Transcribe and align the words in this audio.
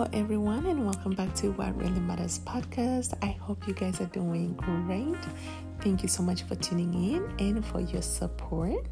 Hello, 0.00 0.10
everyone, 0.14 0.64
and 0.64 0.86
welcome 0.86 1.12
back 1.12 1.34
to 1.34 1.50
What 1.50 1.76
Really 1.76 2.00
Matters 2.00 2.38
podcast. 2.38 3.12
I 3.20 3.32
hope 3.32 3.68
you 3.68 3.74
guys 3.74 4.00
are 4.00 4.06
doing 4.06 4.54
great. 4.54 5.22
Thank 5.82 6.02
you 6.02 6.08
so 6.08 6.22
much 6.22 6.44
for 6.44 6.54
tuning 6.54 6.94
in 6.94 7.30
and 7.38 7.62
for 7.62 7.80
your 7.80 8.00
support. 8.00 8.82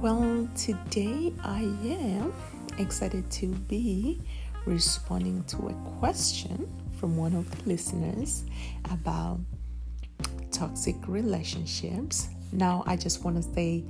Well, 0.00 0.48
today 0.56 1.32
I 1.44 1.60
am 1.60 2.34
excited 2.76 3.30
to 3.30 3.46
be 3.46 4.20
responding 4.64 5.44
to 5.44 5.68
a 5.68 5.74
question 6.00 6.68
from 6.98 7.16
one 7.16 7.36
of 7.36 7.48
the 7.48 7.68
listeners 7.68 8.42
about 8.90 9.38
toxic 10.50 10.96
relationships. 11.06 12.30
Now, 12.50 12.82
I 12.84 12.96
just 12.96 13.22
want 13.22 13.36
to 13.36 13.48
say 13.54 13.84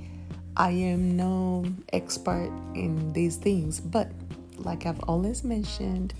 I 0.55 0.69
am 0.69 1.17
no 1.17 1.65
expert 1.93 2.51
in 2.75 3.11
these 3.13 3.37
things, 3.37 3.79
but 3.79 4.11
like 4.59 4.85
I've 4.85 4.99
always 5.01 5.43
mentioned, 5.43 6.13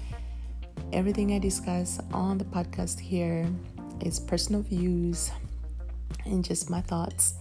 everything 0.94 1.34
I 1.34 1.40
discuss 1.40 2.00
on 2.12 2.38
the 2.38 2.46
podcast 2.46 3.00
here 3.00 3.48
is 4.02 4.20
personal 4.20 4.62
views 4.62 5.32
and 6.26 6.44
just 6.44 6.70
my 6.70 6.82
thoughts. 6.82 7.36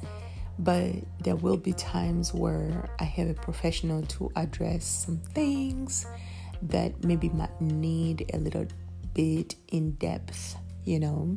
But 0.58 0.92
there 1.20 1.36
will 1.36 1.56
be 1.56 1.72
times 1.72 2.32
where 2.32 2.88
I 2.98 3.04
have 3.04 3.28
a 3.28 3.34
professional 3.34 4.02
to 4.02 4.32
address 4.36 4.84
some 4.84 5.18
things 5.18 6.06
that 6.62 7.04
maybe 7.04 7.28
might 7.28 7.60
need 7.60 8.30
a 8.32 8.38
little 8.38 8.66
bit 9.14 9.54
in 9.68 9.92
depth, 9.92 10.56
you 10.84 10.98
know, 10.98 11.34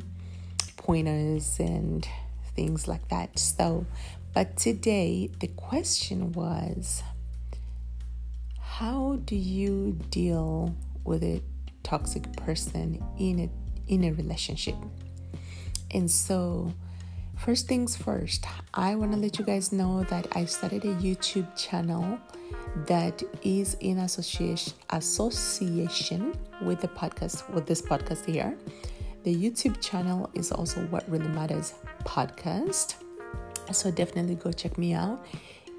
pointers 0.76 1.58
and 1.58 2.06
things 2.54 2.88
like 2.88 3.08
that. 3.08 3.38
So, 3.38 3.86
but 4.32 4.56
today 4.56 5.30
the 5.40 5.48
question 5.48 6.32
was 6.32 7.02
how 8.58 9.18
do 9.24 9.36
you 9.36 9.98
deal 10.10 10.74
with 11.04 11.22
a 11.22 11.42
toxic 11.82 12.30
person 12.36 13.02
in 13.18 13.40
a 13.40 13.92
in 13.92 14.04
a 14.04 14.12
relationship? 14.12 14.76
And 15.92 16.10
so 16.10 16.72
first 17.38 17.66
things 17.66 17.96
first, 17.96 18.46
I 18.74 18.94
want 18.94 19.12
to 19.12 19.18
let 19.18 19.38
you 19.38 19.44
guys 19.44 19.72
know 19.72 20.04
that 20.04 20.28
I 20.32 20.44
started 20.44 20.84
a 20.84 20.94
YouTube 20.96 21.48
channel 21.56 22.18
that 22.86 23.22
is 23.42 23.74
in 23.80 23.98
association 23.98 24.74
association 24.90 26.34
with 26.62 26.80
the 26.80 26.88
podcast 26.88 27.48
with 27.52 27.66
this 27.66 27.82
podcast 27.82 28.24
here. 28.24 28.56
The 29.22 29.34
YouTube 29.34 29.80
channel 29.82 30.30
is 30.34 30.50
also 30.50 30.80
What 30.86 31.08
Really 31.10 31.28
Matters 31.28 31.74
podcast. 32.04 32.94
So 33.72 33.90
definitely 33.90 34.34
go 34.34 34.50
check 34.50 34.78
me 34.78 34.94
out. 34.94 35.26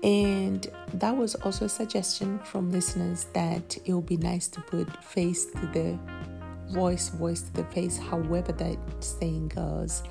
And 0.03 0.67
that 0.95 1.15
was 1.15 1.35
also 1.35 1.65
a 1.65 1.69
suggestion 1.69 2.39
from 2.39 2.71
listeners 2.71 3.25
that 3.33 3.77
it 3.85 3.93
would 3.93 4.07
be 4.07 4.17
nice 4.17 4.47
to 4.49 4.61
put 4.61 5.03
face 5.03 5.45
to 5.45 5.67
the 5.67 5.99
voice, 6.69 7.09
voice 7.09 7.41
to 7.41 7.53
the 7.53 7.63
face, 7.65 7.97
however 7.97 8.51
that 8.53 8.77
saying 8.99 9.49
goes. 9.49 10.01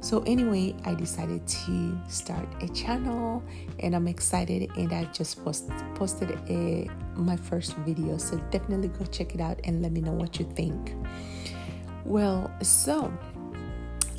So, 0.00 0.22
anyway, 0.26 0.76
I 0.84 0.94
decided 0.94 1.46
to 1.46 1.98
start 2.08 2.46
a 2.62 2.68
channel 2.68 3.42
and 3.80 3.96
I'm 3.96 4.06
excited. 4.06 4.70
And 4.76 4.92
I 4.92 5.04
just 5.06 5.42
post, 5.42 5.70
posted 5.94 6.38
a, 6.48 6.88
my 7.16 7.36
first 7.36 7.74
video. 7.78 8.16
So, 8.18 8.36
definitely 8.50 8.88
go 8.88 9.06
check 9.06 9.34
it 9.34 9.40
out 9.40 9.58
and 9.64 9.82
let 9.82 9.92
me 9.92 10.00
know 10.00 10.12
what 10.12 10.38
you 10.38 10.44
think. 10.54 10.94
Well, 12.04 12.50
so 12.62 13.12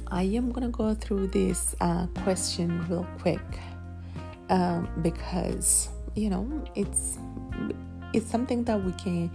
I 0.08 0.24
am 0.24 0.52
gonna 0.52 0.70
go 0.70 0.94
through 0.96 1.28
this 1.28 1.76
uh, 1.80 2.08
question 2.24 2.86
real 2.90 3.08
quick 3.20 3.40
um, 4.50 4.90
because 5.02 5.90
you 6.16 6.30
know 6.30 6.64
it's 6.76 7.18
it's 8.14 8.26
something 8.26 8.64
that 8.64 8.84
we 8.84 8.92
can 8.94 9.32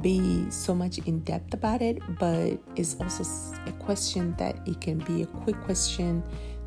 be 0.00 0.50
so 0.50 0.74
much 0.74 0.98
in 0.98 1.20
depth 1.20 1.54
about 1.54 1.80
it, 1.80 2.02
but 2.18 2.58
it's 2.74 2.96
also 3.00 3.24
a 3.66 3.72
question 3.72 4.34
that 4.38 4.56
it 4.66 4.80
can 4.80 4.98
be 4.98 5.22
a 5.22 5.26
quick 5.26 5.60
question 5.62 6.22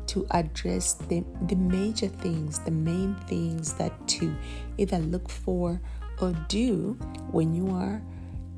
to 0.06 0.26
address 0.30 0.94
the, 0.94 1.22
the 1.46 1.54
major 1.56 2.08
things, 2.08 2.58
the 2.60 2.70
main 2.70 3.14
things 3.26 3.74
that 3.74 3.92
to 4.08 4.34
either 4.78 4.98
look 4.98 5.28
for 5.28 5.80
or 6.20 6.32
do 6.48 6.98
when 7.30 7.54
you 7.54 7.70
are 7.70 8.02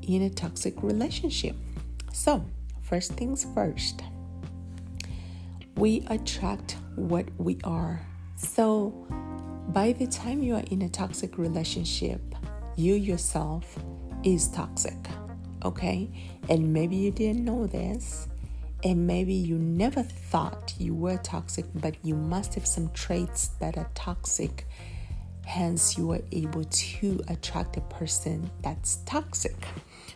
in 0.01 0.23
a 0.23 0.29
toxic 0.29 0.81
relationship. 0.81 1.55
So, 2.11 2.45
first 2.81 3.13
things 3.13 3.45
first, 3.53 4.01
we 5.75 6.05
attract 6.07 6.77
what 6.95 7.25
we 7.37 7.59
are. 7.63 8.05
So, 8.35 9.07
by 9.69 9.93
the 9.93 10.07
time 10.07 10.43
you 10.43 10.55
are 10.55 10.63
in 10.71 10.81
a 10.83 10.89
toxic 10.89 11.37
relationship, 11.37 12.21
you 12.75 12.95
yourself 12.95 13.77
is 14.23 14.49
toxic, 14.49 14.97
okay? 15.63 16.09
And 16.49 16.73
maybe 16.73 16.95
you 16.95 17.11
didn't 17.11 17.45
know 17.45 17.67
this, 17.67 18.27
and 18.83 19.07
maybe 19.07 19.33
you 19.33 19.57
never 19.57 20.03
thought 20.03 20.73
you 20.77 20.93
were 20.93 21.17
toxic, 21.17 21.65
but 21.75 21.95
you 22.03 22.15
must 22.15 22.55
have 22.55 22.65
some 22.67 22.91
traits 22.91 23.49
that 23.59 23.77
are 23.77 23.89
toxic. 23.95 24.67
Hence, 25.45 25.97
you 25.97 26.11
are 26.11 26.21
able 26.31 26.63
to 26.65 27.21
attract 27.27 27.77
a 27.77 27.81
person 27.81 28.49
that's 28.61 28.97
toxic, 29.05 29.55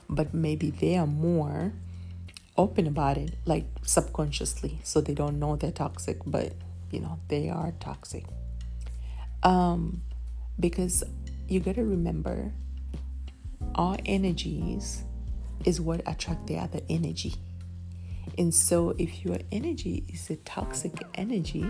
but 0.09 0.34
maybe 0.34 0.72
they 0.72 0.97
are 0.97 1.07
more 1.07 1.74
open 2.57 2.88
about 2.88 3.18
it, 3.18 3.36
like 3.46 3.66
subconsciously, 3.84 4.80
so 4.84 5.00
they 5.00 5.13
don't 5.13 5.40
know 5.40 5.56
they're 5.56 5.72
toxic, 5.72 6.18
but 6.25 6.53
you 6.91 7.00
know, 7.00 7.19
they 7.28 7.50
are 7.50 7.74
toxic. 7.80 8.25
Um, 9.44 10.02
because 10.59 11.03
you 11.48 11.59
got 11.59 11.75
to 11.75 11.84
remember 11.84 12.52
our 13.75 13.98
energies 14.06 15.03
is 15.66 15.80
what 15.80 16.02
attract 16.06 16.48
the 16.48 16.58
other 16.58 16.81
energy. 16.90 17.36
And 18.38 18.53
so 18.53 18.94
if 18.98 19.25
your 19.25 19.38
energy 19.52 20.03
is 20.09 20.30
a 20.30 20.36
toxic 20.38 20.94
energy 21.16 21.66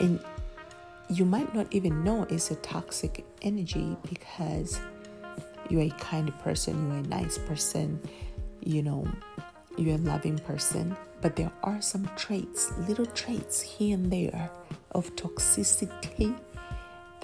and 0.00 0.20
you 1.08 1.24
might 1.24 1.54
not 1.54 1.66
even 1.72 2.04
know 2.04 2.26
it's 2.30 2.50
a 2.50 2.56
toxic 2.56 3.24
energy 3.42 3.96
because 4.08 4.80
you're 5.68 5.82
a 5.82 5.90
kind 5.90 6.36
person, 6.40 6.88
you're 6.88 6.98
a 6.98 7.22
nice 7.22 7.38
person, 7.38 8.00
you 8.60 8.82
know, 8.82 9.06
you're 9.76 9.96
a 9.96 9.98
loving 9.98 10.38
person, 10.38 10.96
but 11.20 11.36
there 11.36 11.50
are 11.62 11.80
some 11.80 12.08
traits, 12.16 12.72
little 12.88 13.06
traits 13.06 13.60
here 13.60 13.94
and 13.94 14.12
there 14.12 14.50
of 14.92 15.14
toxicity 15.16 16.38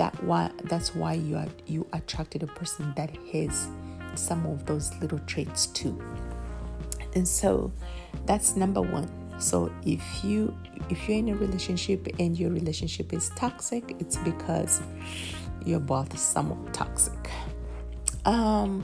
that 0.00 0.24
why 0.24 0.50
that's 0.64 0.94
why 0.94 1.12
you 1.12 1.36
are 1.36 1.52
you 1.66 1.86
attracted 1.92 2.42
a 2.42 2.46
person 2.46 2.90
that 2.96 3.14
has 3.34 3.68
some 4.14 4.46
of 4.46 4.64
those 4.64 4.94
little 5.02 5.18
traits 5.20 5.66
too. 5.66 6.02
And 7.14 7.28
so 7.28 7.70
that's 8.24 8.56
number 8.56 8.80
one. 8.80 9.10
So 9.38 9.70
if 9.84 10.02
you 10.24 10.56
if 10.88 11.06
you're 11.06 11.18
in 11.18 11.28
a 11.28 11.34
relationship 11.34 12.08
and 12.18 12.38
your 12.38 12.50
relationship 12.50 13.12
is 13.12 13.28
toxic 13.36 13.94
it's 14.00 14.16
because 14.16 14.80
you're 15.66 15.80
both 15.94 16.18
somewhat 16.18 16.72
toxic. 16.72 17.30
Um 18.24 18.82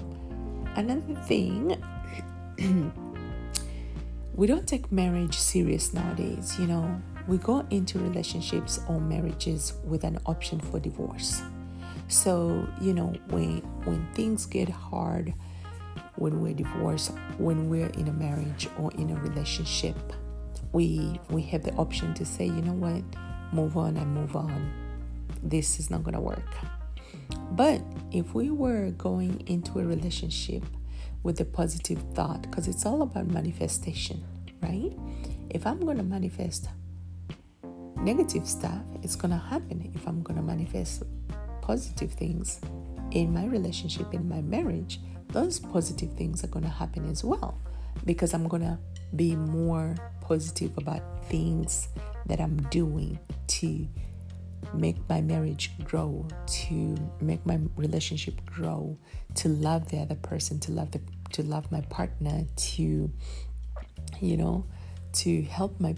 another 0.77 1.15
thing 1.23 1.83
we 4.35 4.47
don't 4.47 4.69
take 4.69 4.93
marriage 4.93 5.39
serious 5.39 5.95
nowadays 5.95 6.59
you 6.59 6.67
know 6.67 7.01
we 7.27 7.39
go 7.39 7.67
into 7.71 7.99
relationships 7.99 8.81
or 8.89 9.01
marriages 9.01 9.75
with 9.85 10.05
an 10.05 10.19
option 10.27 10.61
for 10.61 10.79
divorce. 10.79 11.43
So, 12.09 12.69
you 12.81 12.95
know, 12.95 13.15
when 13.31 13.59
when 13.85 14.07
things 14.15 14.47
get 14.47 14.69
hard, 14.69 15.35
when 16.17 16.41
we're 16.41 16.55
divorced, 16.55 17.13
when 17.39 17.69
we're 17.69 17.89
in 17.89 18.09
a 18.09 18.13
marriage 18.13 18.69
or 18.79 18.93
in 18.93 19.11
a 19.11 19.21
relationship, 19.21 19.97
we 20.73 21.21
we 21.31 21.43
have 21.43 21.63
the 21.63 21.73
option 21.75 22.15
to 22.15 22.25
say, 22.25 22.47
you 22.47 22.63
know 22.63 22.73
what, 22.73 23.03
move 23.53 23.77
on 23.77 23.97
and 23.97 24.15
move 24.15 24.37
on. 24.37 24.73
This 25.43 25.81
is 25.81 25.91
not 25.91 26.05
gonna 26.05 26.21
work. 26.21 26.55
But 27.53 27.83
if 28.13 28.35
we 28.35 28.51
were 28.51 28.91
going 28.93 29.43
into 29.47 29.81
a 29.81 29.85
relationship 29.85 30.63
with 31.23 31.41
a 31.41 31.45
positive 31.45 32.03
thought, 32.15 32.43
because 32.43 32.69
it's 32.69 32.87
all 32.87 33.03
about 33.03 33.27
manifestation, 33.27 34.23
right? 34.63 34.93
If 35.51 35.67
I'm 35.67 35.81
gonna 35.81 36.05
manifest 36.05 36.69
negative 37.97 38.47
stuff, 38.49 38.83
it's 39.03 39.17
going 39.17 39.31
to 39.31 39.39
happen 39.39 39.91
if 39.95 40.07
I'm 40.07 40.23
going 40.23 40.37
to 40.37 40.43
manifest 40.43 41.03
positive 41.63 42.13
things 42.13 42.61
in 43.11 43.33
my 43.33 43.47
relationship, 43.47 44.13
in 44.15 44.29
my 44.29 44.43
marriage. 44.43 45.01
Those 45.29 45.59
positive 45.59 46.13
things 46.15 46.45
are 46.45 46.49
going 46.49 46.65
to 46.65 46.71
happen 46.71 47.11
as 47.11 47.25
well 47.25 47.61
because 48.05 48.35
I'm 48.35 48.47
going 48.49 48.63
to 48.63 48.79
be 49.15 49.35
more 49.37 49.95
positive 50.21 50.77
about 50.79 51.25
things 51.27 51.89
that 52.27 52.41
I'm 52.41 52.57
doing 52.71 53.19
to 53.47 53.89
make 54.75 54.97
my 55.09 55.21
marriage 55.21 55.71
grow, 55.85 56.27
to 56.47 56.97
make 57.21 57.45
my 57.47 57.59
relationship 57.77 58.45
grow, 58.45 58.99
to 59.37 59.49
love 59.49 59.89
the 59.89 59.99
other 59.99 60.17
person, 60.17 60.59
to 60.61 60.73
love 60.73 60.91
the 60.91 61.01
to 61.33 61.43
love 61.43 61.71
my 61.73 61.81
partner, 61.83 62.45
to 62.57 63.11
you 64.21 64.37
know, 64.37 64.67
to 65.13 65.43
help 65.43 65.81
my 65.81 65.93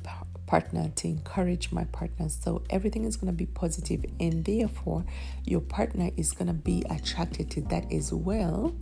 partner, 0.49 0.91
to 0.97 1.09
encourage 1.09 1.71
my 1.71 1.85
partner. 1.85 2.29
So 2.29 2.63
everything 2.71 3.05
is 3.05 3.17
going 3.17 3.31
to 3.33 3.37
be 3.37 3.47
positive, 3.47 4.05
and 4.19 4.45
therefore, 4.45 5.05
your 5.45 5.61
partner 5.61 6.11
is 6.17 6.33
going 6.33 6.49
to 6.49 6.55
be 6.55 6.83
attracted 6.91 7.51
to 7.53 7.61
that 7.73 7.93
as 7.93 8.13
well. 8.13 8.75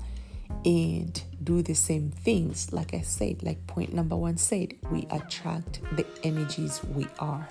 and 0.65 1.23
do 1.43 1.63
the 1.63 1.75
same 1.75 2.11
things. 2.11 2.73
Like 2.73 2.95
I 2.95 3.01
said, 3.01 3.43
like 3.43 3.67
point 3.67 3.93
number 3.93 4.17
one 4.17 4.37
said, 4.37 4.75
we 4.91 5.07
attract 5.11 5.81
the 5.97 6.07
energies 6.23 6.83
we 6.85 7.07
are. 7.19 7.49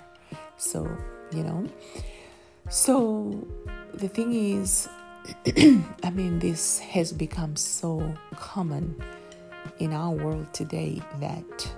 So, 0.57 0.89
you 1.31 1.43
know, 1.43 1.67
so 2.69 3.45
the 3.93 4.07
thing 4.07 4.33
is, 4.33 4.87
I 6.03 6.09
mean, 6.09 6.39
this 6.39 6.79
has 6.79 7.11
become 7.11 7.55
so 7.55 8.13
common 8.35 8.95
in 9.79 9.93
our 9.93 10.11
world 10.11 10.53
today 10.53 11.01
that, 11.19 11.71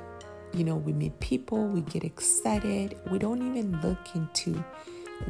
you 0.53 0.63
know, 0.63 0.75
we 0.75 0.93
meet 0.93 1.19
people, 1.19 1.67
we 1.67 1.81
get 1.81 2.03
excited, 2.03 2.97
we 3.11 3.19
don't 3.19 3.41
even 3.41 3.79
look 3.81 4.15
into 4.15 4.53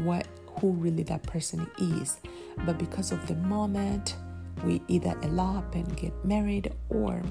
what 0.03 0.27
who 0.59 0.71
really 0.71 1.03
that 1.03 1.23
person 1.23 1.69
is. 1.79 2.19
But 2.65 2.77
because 2.77 3.11
of 3.11 3.27
the 3.27 3.35
moment, 3.35 4.15
we 4.63 4.81
either 4.87 5.15
elope 5.21 5.75
and 5.75 5.95
get 5.95 6.13
married 6.25 6.73
or 6.89 7.21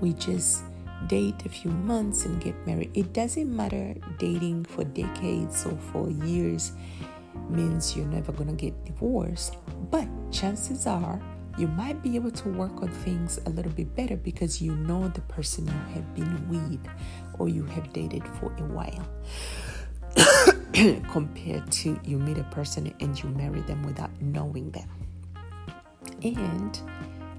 we 0.00 0.12
just 0.14 0.64
date 1.06 1.44
a 1.44 1.48
few 1.48 1.70
months 1.70 2.24
and 2.24 2.40
get 2.42 2.54
married. 2.66 2.90
It 2.94 3.12
doesn't 3.12 3.54
matter 3.54 3.94
dating 4.18 4.64
for 4.64 4.84
decades 4.84 5.64
or 5.66 5.76
for 5.92 6.10
years 6.10 6.72
means 7.48 7.96
you're 7.96 8.06
never 8.06 8.32
going 8.32 8.48
to 8.48 8.54
get 8.54 8.84
divorced, 8.84 9.56
but 9.90 10.08
chances 10.32 10.86
are 10.86 11.20
you 11.56 11.68
might 11.68 12.02
be 12.02 12.16
able 12.16 12.30
to 12.30 12.48
work 12.48 12.82
on 12.82 12.88
things 12.88 13.38
a 13.46 13.50
little 13.50 13.72
bit 13.72 13.94
better 13.94 14.16
because 14.16 14.60
you 14.60 14.74
know 14.74 15.08
the 15.08 15.20
person 15.22 15.66
you 15.66 15.94
have 15.94 16.14
been 16.14 16.48
with 16.48 16.86
or 17.38 17.48
you 17.48 17.64
have 17.64 17.92
dated 17.92 18.26
for 18.40 18.52
a 18.58 18.64
while. 18.64 19.08
compared 21.12 21.70
to 21.70 21.98
you 22.04 22.18
meet 22.18 22.38
a 22.38 22.44
person 22.44 22.92
and 23.00 23.22
you 23.22 23.28
marry 23.30 23.60
them 23.62 23.82
without 23.84 24.10
knowing 24.20 24.70
them. 24.72 24.88
And 26.22 26.78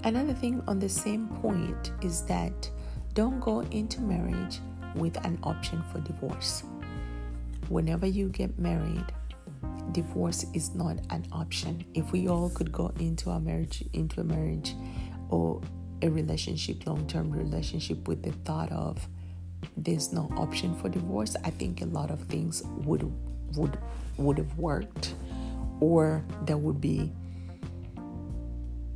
another 0.04 0.32
thing 0.32 0.62
on 0.66 0.78
the 0.78 0.88
same 0.88 1.28
point 1.28 1.92
is 2.02 2.22
that 2.22 2.70
don't 3.14 3.40
go 3.40 3.60
into 3.60 4.00
marriage 4.00 4.60
with 4.94 5.16
an 5.24 5.38
option 5.42 5.82
for 5.92 6.00
divorce. 6.00 6.64
Whenever 7.68 8.06
you 8.06 8.28
get 8.28 8.58
married, 8.58 9.04
divorce 9.92 10.44
is 10.54 10.74
not 10.74 10.98
an 11.10 11.26
option. 11.32 11.84
If 11.94 12.12
we 12.12 12.28
all 12.28 12.50
could 12.50 12.72
go 12.72 12.92
into 12.98 13.30
a 13.30 13.40
marriage 13.40 13.84
into 13.92 14.20
a 14.20 14.24
marriage 14.24 14.74
or 15.28 15.60
a 16.02 16.08
relationship, 16.08 16.86
long-term 16.86 17.30
relationship 17.30 18.06
with 18.06 18.22
the 18.22 18.32
thought 18.44 18.70
of 18.72 19.08
there's 19.76 20.12
no 20.12 20.30
option 20.36 20.74
for 20.74 20.88
divorce, 20.88 21.36
I 21.44 21.50
think 21.50 21.82
a 21.82 21.86
lot 21.86 22.10
of 22.10 22.20
things 22.22 22.62
would 22.84 23.10
would 23.56 23.78
would 24.18 24.38
have 24.38 24.58
worked 24.58 25.14
or 25.80 26.24
there 26.42 26.56
would 26.56 26.80
be 26.80 27.12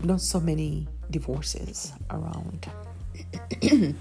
not 0.03 0.21
so 0.21 0.41
many 0.41 0.89
divorces 1.11 1.93
around. 2.11 2.71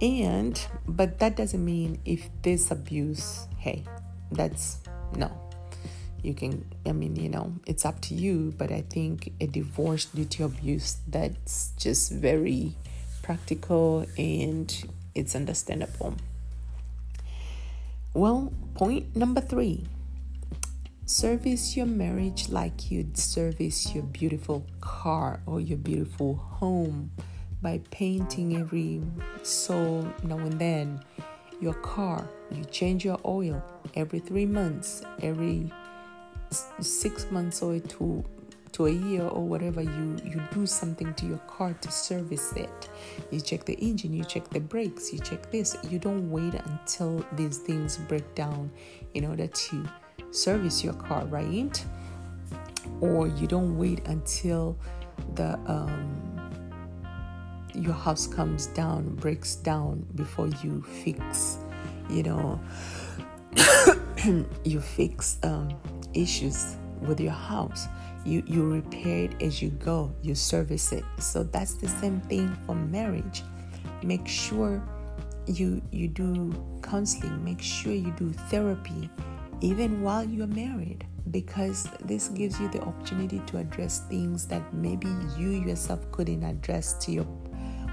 and, 0.00 0.66
but 0.86 1.18
that 1.18 1.36
doesn't 1.36 1.64
mean 1.64 2.00
if 2.04 2.28
there's 2.42 2.70
abuse, 2.70 3.46
hey, 3.58 3.84
that's 4.30 4.78
no. 5.16 5.47
You 6.22 6.34
can, 6.34 6.64
I 6.86 6.92
mean, 6.92 7.16
you 7.16 7.28
know, 7.28 7.54
it's 7.66 7.84
up 7.84 8.00
to 8.02 8.14
you, 8.14 8.54
but 8.56 8.70
I 8.72 8.82
think 8.82 9.32
a 9.40 9.46
divorce 9.46 10.06
due 10.06 10.24
to 10.24 10.44
abuse, 10.44 10.98
that's 11.06 11.72
just 11.76 12.12
very 12.12 12.74
practical 13.22 14.06
and 14.16 14.72
it's 15.14 15.34
understandable. 15.34 16.14
Well, 18.14 18.52
point 18.74 19.14
number 19.14 19.40
three 19.40 19.86
Service 21.08 21.74
your 21.74 21.86
marriage 21.86 22.50
like 22.50 22.90
you'd 22.90 23.16
service 23.16 23.94
your 23.94 24.02
beautiful 24.02 24.66
car 24.82 25.40
or 25.46 25.58
your 25.58 25.78
beautiful 25.78 26.34
home 26.34 27.10
by 27.62 27.80
painting 27.90 28.58
every 28.58 29.00
so 29.42 30.02
now 30.22 30.36
and 30.36 30.60
then 30.60 31.00
your 31.62 31.72
car. 31.72 32.28
You 32.50 32.62
change 32.66 33.06
your 33.06 33.18
oil 33.24 33.64
every 33.94 34.18
three 34.18 34.44
months, 34.44 35.02
every 35.22 35.72
six 36.80 37.30
months 37.30 37.62
or 37.62 37.78
to 37.78 38.24
to 38.72 38.86
a 38.86 38.90
year 38.90 39.22
or 39.22 39.42
whatever 39.46 39.80
you 39.80 40.16
you 40.24 40.42
do 40.52 40.66
something 40.66 41.14
to 41.14 41.24
your 41.24 41.38
car 41.46 41.72
to 41.80 41.90
service 41.90 42.52
it 42.52 42.90
you 43.30 43.40
check 43.40 43.64
the 43.64 43.72
engine 43.74 44.12
you 44.12 44.22
check 44.24 44.46
the 44.50 44.60
brakes 44.60 45.10
you 45.10 45.18
check 45.18 45.50
this 45.50 45.74
you 45.88 45.98
don't 45.98 46.30
wait 46.30 46.54
until 46.54 47.24
these 47.32 47.58
things 47.58 47.96
break 47.96 48.34
down 48.34 48.70
in 49.14 49.24
order 49.24 49.46
to 49.46 49.88
service 50.30 50.84
your 50.84 50.94
car, 50.94 51.24
right? 51.26 51.84
Or 53.00 53.28
you 53.28 53.46
don't 53.46 53.76
wait 53.76 54.06
until 54.06 54.78
the 55.34 55.58
um, 55.66 56.14
your 57.74 57.94
house 57.94 58.26
comes 58.26 58.66
down, 58.66 59.14
breaks 59.16 59.56
down 59.56 60.06
before 60.14 60.48
you 60.62 60.82
fix, 61.04 61.58
you 62.08 62.22
know, 62.22 62.60
you 64.64 64.80
fix 64.80 65.38
um, 65.42 65.68
issues 66.14 66.76
with 67.00 67.20
your 67.20 67.32
house. 67.32 67.88
You 68.24 68.42
you 68.46 68.68
repair 68.68 69.24
it 69.24 69.42
as 69.42 69.62
you 69.62 69.70
go. 69.70 70.12
You 70.22 70.34
service 70.34 70.92
it. 70.92 71.04
So 71.18 71.42
that's 71.44 71.74
the 71.74 71.88
same 71.88 72.20
thing 72.22 72.56
for 72.66 72.74
marriage. 72.74 73.42
Make 74.02 74.26
sure 74.26 74.82
you 75.46 75.80
you 75.90 76.08
do 76.08 76.52
counseling. 76.82 77.44
Make 77.44 77.62
sure 77.62 77.92
you 77.92 78.12
do 78.18 78.32
therapy 78.50 79.10
even 79.60 80.02
while 80.02 80.24
you're 80.24 80.46
married, 80.46 81.04
because 81.32 81.88
this 82.04 82.28
gives 82.28 82.60
you 82.60 82.68
the 82.68 82.80
opportunity 82.82 83.40
to 83.46 83.58
address 83.58 84.00
things 84.08 84.46
that 84.46 84.62
maybe 84.72 85.08
you 85.36 85.50
yourself 85.50 86.00
couldn't 86.12 86.44
address 86.44 86.92
to 87.04 87.12
your 87.12 87.26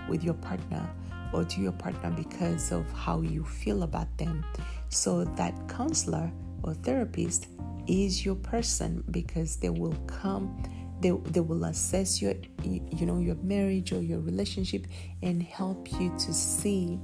with 0.07 0.23
your 0.23 0.35
partner 0.35 0.87
or 1.33 1.43
to 1.43 1.61
your 1.61 1.71
partner 1.71 2.11
because 2.11 2.71
of 2.71 2.85
how 2.93 3.21
you 3.21 3.43
feel 3.43 3.83
about 3.83 4.15
them. 4.17 4.45
So 4.89 5.23
that 5.23 5.53
counselor 5.67 6.31
or 6.65 6.73
therapist 6.73 7.47
is 7.87 8.25
your 8.25 8.35
person 8.35 9.03
because 9.11 9.57
they 9.57 9.69
will 9.69 9.95
come 10.07 10.61
they, 11.01 11.11
they 11.31 11.41
will 11.41 11.65
assess 11.65 12.21
your 12.21 12.33
you 12.63 13.05
know 13.05 13.19
your 13.19 13.35
marriage 13.35 13.91
or 13.91 14.01
your 14.01 14.19
relationship 14.19 14.87
and 15.21 15.43
help 15.43 15.91
you 15.99 16.09
to 16.17 16.33
see 16.33 16.97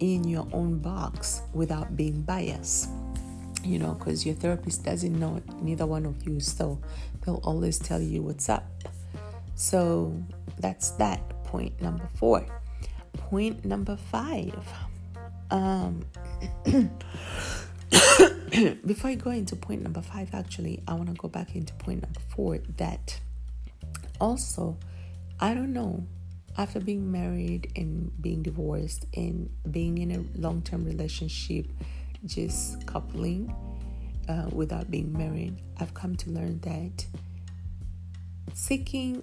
in 0.00 0.22
your 0.24 0.46
own 0.52 0.78
box 0.78 1.42
without 1.54 1.96
being 1.96 2.20
biased 2.22 2.90
you 3.64 3.78
know, 3.78 3.94
because 3.94 4.26
your 4.26 4.34
therapist 4.34 4.84
doesn't 4.84 5.18
know 5.18 5.42
neither 5.60 5.86
one 5.86 6.04
of 6.04 6.22
you, 6.26 6.38
so 6.38 6.78
they'll 7.24 7.40
always 7.44 7.78
tell 7.78 8.00
you 8.00 8.22
what's 8.22 8.48
up. 8.48 8.64
So 9.54 10.22
that's 10.58 10.90
that. 10.92 11.44
Point 11.44 11.80
number 11.80 12.08
four. 12.16 12.44
Point 13.14 13.64
number 13.64 13.96
five. 13.96 14.54
Um, 15.50 16.04
before 18.86 19.10
I 19.10 19.14
go 19.14 19.30
into 19.30 19.56
point 19.56 19.82
number 19.82 20.02
five, 20.02 20.34
actually, 20.34 20.82
I 20.86 20.94
want 20.94 21.08
to 21.08 21.14
go 21.14 21.28
back 21.28 21.54
into 21.54 21.72
point 21.74 22.02
number 22.02 22.20
four. 22.28 22.58
That 22.76 23.18
also, 24.20 24.76
I 25.40 25.54
don't 25.54 25.72
know, 25.72 26.06
after 26.56 26.80
being 26.80 27.10
married 27.10 27.72
and 27.76 28.10
being 28.20 28.42
divorced 28.42 29.06
and 29.14 29.50
being 29.70 29.98
in 29.98 30.10
a 30.12 30.38
long 30.38 30.62
term 30.62 30.84
relationship 30.84 31.66
just 32.26 32.86
coupling 32.86 33.54
uh, 34.28 34.48
without 34.52 34.90
being 34.90 35.12
married, 35.12 35.56
I've 35.78 35.94
come 35.94 36.16
to 36.16 36.30
learn 36.30 36.60
that 36.60 37.06
seeking 38.52 39.22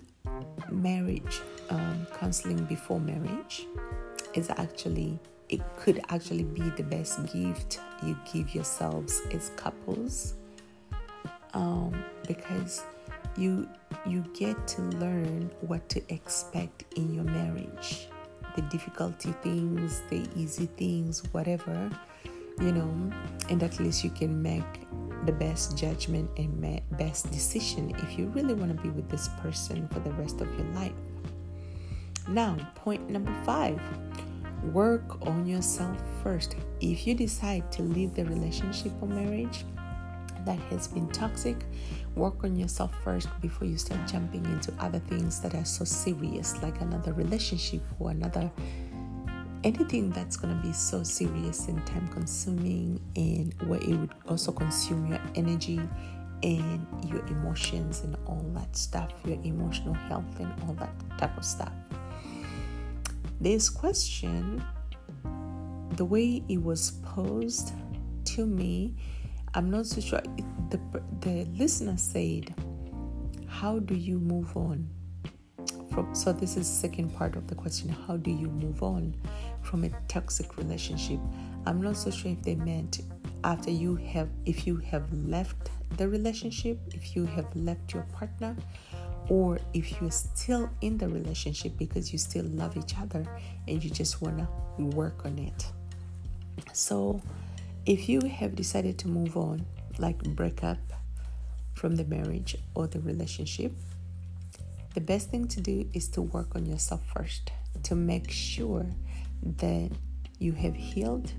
marriage 0.70 1.42
um, 1.70 2.06
counseling 2.20 2.66
before 2.66 3.00
marriage 3.00 3.66
is 4.34 4.50
actually 4.50 5.20
it 5.52 5.62
could 5.78 6.02
actually 6.10 6.44
be 6.44 6.70
the 6.72 6.84
best 6.84 7.32
gift 7.32 7.80
you 8.04 8.18
give 8.32 8.56
yourselves 8.56 9.22
as 9.32 9.52
couples 9.56 10.36
um, 11.54 12.04
because 12.28 12.84
you 13.38 13.68
you 14.06 14.24
get 14.34 14.68
to 14.68 14.82
learn 14.98 15.52
what 15.62 15.88
to 15.90 16.02
expect 16.14 16.86
in 16.96 17.14
your 17.14 17.24
marriage 17.24 18.08
the 18.56 18.62
difficulty 18.64 19.34
things 19.44 20.02
the 20.10 20.28
easy 20.36 20.66
things 20.66 21.24
whatever 21.32 21.90
you 22.60 22.72
know, 22.72 23.12
and 23.50 23.64
at 23.64 23.80
least 23.80 24.04
you 24.04 24.10
can 24.10 24.42
make 24.42 24.64
the 25.26 25.32
best 25.32 25.78
judgment 25.78 26.30
and 26.38 26.82
best 26.98 27.32
decision 27.32 27.94
if 28.00 28.18
you 28.18 28.28
really 28.28 28.54
want 28.54 28.76
to 28.76 28.82
be 28.82 28.90
with 28.90 29.10
this 29.10 29.30
person 29.40 29.88
for 29.90 30.00
the 30.00 30.12
rest 30.12 30.42
of 30.42 30.48
your 30.58 30.68
life. 30.70 30.94
Now, 32.28 32.58
point 32.76 33.10
number 33.10 33.34
five 33.44 33.80
work 34.64 35.26
on 35.28 35.46
yourself 35.46 35.98
first. 36.24 36.56
If 36.80 37.08
you 37.08 37.16
decide 37.16 37.72
to 37.74 37.82
leave 37.82 38.14
the 38.14 38.26
relationship 38.26 38.92
or 39.02 39.08
marriage 39.08 39.66
that 40.46 40.60
has 40.70 40.88
been 40.88 41.10
toxic, 41.10 41.58
work 42.16 42.44
on 42.44 42.56
yourself 42.56 42.92
first 43.04 43.30
before 43.42 43.68
you 43.68 43.78
start 43.78 44.08
jumping 44.08 44.46
into 44.46 44.74
other 44.80 45.00
things 45.00 45.40
that 45.42 45.56
are 45.56 45.66
so 45.66 45.86
serious, 45.86 46.62
like 46.62 46.80
another 46.82 47.14
relationship 47.14 47.82
or 48.00 48.12
another 48.12 48.52
anything 49.64 50.10
that's 50.10 50.38
going 50.38 50.56
to 50.56 50.68
be 50.68 50.74
so 50.74 51.04
serious 51.04 51.68
and 51.68 51.86
time 51.86 52.08
consuming 52.08 53.00
and 53.16 53.54
where 53.68 53.80
it 53.80 53.96
would 53.96 54.14
also 54.28 54.52
consume 54.52 55.06
your 55.08 55.20
energy 55.36 55.80
and 56.44 56.88
your 57.08 57.24
emotions 57.28 58.02
and 58.02 58.16
all 58.26 58.44
that 58.56 58.76
stuff, 58.76 59.12
your 59.26 59.40
emotional 59.44 59.94
health 59.94 60.40
and 60.40 60.52
all 60.64 60.74
that 60.76 60.94
type 61.18 61.38
of 61.38 61.46
stuff. 61.46 61.72
This 63.42 63.72
question, 63.72 64.64
the 65.96 66.06
way 66.06 66.44
it 66.48 66.62
was 66.62 66.92
posed 67.02 67.74
to 68.26 68.46
me, 68.46 68.96
I'm 69.56 69.72
not 69.72 69.88
so 69.88 70.00
sure. 70.00 70.22
The, 70.70 70.80
the 71.22 71.46
listener 71.58 71.98
said, 71.98 72.54
How 73.48 73.80
do 73.80 73.96
you 73.96 74.20
move 74.20 74.56
on? 74.56 74.88
From, 75.92 76.14
so 76.14 76.32
this 76.32 76.56
is 76.56 76.70
the 76.70 76.88
second 76.88 77.16
part 77.16 77.36
of 77.36 77.48
the 77.48 77.56
question 77.56 77.90
how 77.90 78.16
do 78.16 78.32
you 78.32 78.48
move 78.48 78.82
on 78.82 79.14
from 79.62 79.84
a 79.84 79.90
toxic 80.08 80.56
relationship 80.58 81.20
i'm 81.66 81.82
not 81.82 81.98
so 81.98 82.10
sure 82.10 82.32
if 82.32 82.42
they 82.44 82.56
meant 82.56 83.02
after 83.44 83.70
you 83.70 83.98
have 83.98 84.30
if 84.46 84.66
you 84.66 84.78
have 84.78 85.12
left 85.12 85.70
the 85.98 86.08
relationship 86.08 86.80
if 86.94 87.14
you 87.14 87.26
have 87.26 87.54
left 87.58 87.94
your 87.94 88.04
partner 88.04 88.56
or 89.32 89.58
if 89.74 90.02
you're 90.02 90.12
still 90.12 90.70
in 90.82 90.98
the 90.98 91.08
relationship 91.08 91.72
because 91.78 92.12
you 92.12 92.20
still 92.20 92.44
love 92.48 92.76
each 92.76 92.98
other 93.00 93.26
and 93.66 93.82
you 93.82 93.90
just 93.90 94.22
want 94.22 94.38
to 94.38 94.84
work 94.84 95.24
on 95.24 95.40
it. 95.40 95.68
So 96.74 97.22
if 97.86 98.10
you 98.10 98.20
have 98.28 98.58
decided 98.58 98.98
to 99.00 99.08
move 99.08 99.38
on 99.38 99.66
like 100.00 100.22
break 100.36 100.66
up 100.66 100.80
from 101.76 101.96
the 101.96 102.04
marriage 102.04 102.58
or 102.76 102.88
the 102.88 103.00
relationship 103.00 103.72
the 104.96 105.02
best 105.02 105.30
thing 105.30 105.48
to 105.48 105.62
do 105.62 105.88
is 105.94 106.10
to 106.10 106.22
work 106.22 106.54
on 106.56 106.66
yourself 106.66 107.02
first 107.16 107.52
to 107.84 107.96
make 107.96 108.30
sure 108.30 108.86
that 109.58 109.90
you 110.40 110.52
have 110.52 110.76
healed 110.76 111.32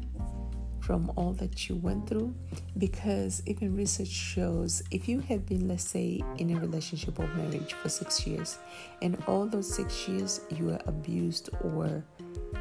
from 0.82 1.12
all 1.16 1.32
that 1.32 1.68
you 1.68 1.76
went 1.76 2.08
through 2.08 2.34
because 2.76 3.42
even 3.46 3.74
research 3.74 4.08
shows 4.08 4.82
if 4.90 5.08
you 5.08 5.20
have 5.20 5.46
been 5.46 5.68
let's 5.68 5.84
say 5.84 6.20
in 6.38 6.56
a 6.56 6.60
relationship 6.60 7.18
or 7.18 7.26
marriage 7.28 7.72
for 7.74 7.88
six 7.88 8.26
years 8.26 8.58
and 9.00 9.16
all 9.26 9.46
those 9.46 9.72
six 9.72 10.08
years 10.08 10.40
you 10.50 10.66
were 10.66 10.80
abused 10.86 11.48
or 11.62 12.04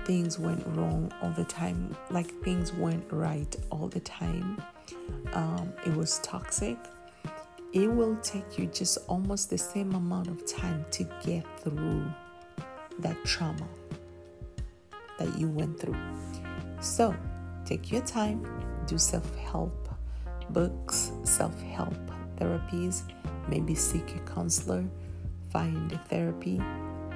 things 0.06 0.38
went 0.38 0.64
wrong 0.76 1.12
all 1.22 1.32
the 1.32 1.46
time 1.46 1.96
like 2.12 2.30
things 2.44 2.72
went 2.74 3.04
right 3.12 3.56
all 3.72 3.88
the 3.88 4.00
time 4.02 4.62
um, 5.34 5.74
it 5.86 5.96
was 5.96 6.20
toxic 6.20 6.78
it 7.74 7.92
will 7.92 8.16
take 8.18 8.58
you 8.58 8.68
just 8.68 8.98
almost 9.08 9.50
the 9.50 9.58
same 9.58 9.94
amount 9.94 10.28
of 10.28 10.46
time 10.46 10.86
to 10.92 11.04
get 11.26 11.46
through 11.62 12.06
that 13.00 13.18
trauma 13.26 13.68
that 15.18 15.40
you 15.40 15.48
went 15.48 15.80
through. 15.80 15.98
So, 16.82 17.16
take 17.72 17.90
your 17.90 18.02
time, 18.02 18.46
do 18.86 18.98
self 18.98 19.34
help 19.38 19.88
books, 20.50 21.14
self 21.24 21.58
help 21.62 21.96
therapies, 22.36 23.04
maybe 23.48 23.74
seek 23.74 24.14
a 24.16 24.20
counselor, 24.36 24.84
find 25.52 25.94
a 25.94 25.98
therapy 26.10 26.58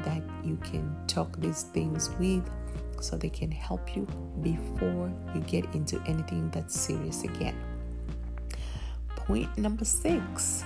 that 0.05 0.24
you 0.45 0.55
can 0.63 0.95
talk 1.07 1.35
these 1.41 1.63
things 1.74 2.09
with 2.19 2.50
so 3.01 3.17
they 3.17 3.29
can 3.29 3.51
help 3.51 3.97
you 3.97 4.07
before 4.41 5.12
you 5.33 5.41
get 5.41 5.65
into 5.75 6.01
anything 6.07 6.50
that's 6.51 6.79
serious 6.79 7.24
again. 7.25 7.57
Point 9.15 9.57
number 9.57 9.83
six 9.83 10.63